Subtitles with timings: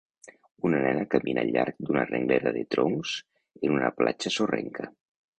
[0.67, 3.11] Una nena camina al llarg d'una renglera de troncs
[3.67, 4.89] en una platja sorrenca.